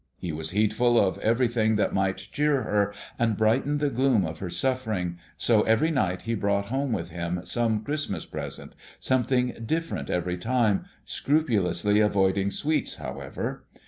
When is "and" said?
3.19-3.37